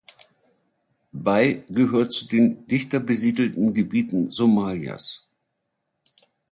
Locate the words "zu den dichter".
2.11-2.99